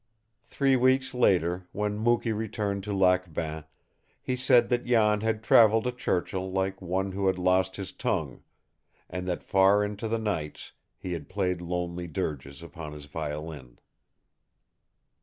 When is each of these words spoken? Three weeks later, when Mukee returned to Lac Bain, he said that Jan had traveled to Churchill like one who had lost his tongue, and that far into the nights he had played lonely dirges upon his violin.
Three 0.41 0.75
weeks 0.75 1.13
later, 1.13 1.67
when 1.73 1.99
Mukee 1.99 2.31
returned 2.31 2.83
to 2.85 2.91
Lac 2.91 3.31
Bain, 3.31 3.65
he 4.19 4.35
said 4.35 4.69
that 4.69 4.83
Jan 4.85 5.21
had 5.21 5.43
traveled 5.43 5.83
to 5.83 5.91
Churchill 5.91 6.51
like 6.51 6.81
one 6.81 7.11
who 7.11 7.27
had 7.27 7.37
lost 7.37 7.75
his 7.75 7.91
tongue, 7.91 8.41
and 9.11 9.27
that 9.27 9.43
far 9.43 9.85
into 9.85 10.07
the 10.07 10.17
nights 10.17 10.71
he 10.97 11.13
had 11.13 11.29
played 11.29 11.61
lonely 11.61 12.07
dirges 12.07 12.63
upon 12.63 12.93
his 12.93 13.05
violin. 13.05 13.77